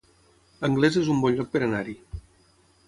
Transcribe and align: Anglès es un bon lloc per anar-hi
Anglès 0.69 0.97
es 1.03 1.11
un 1.17 1.21
bon 1.27 1.37
lloc 1.39 1.53
per 1.53 1.65
anar-hi 1.69 1.99